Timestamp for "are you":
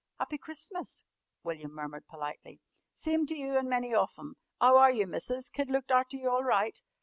4.75-5.05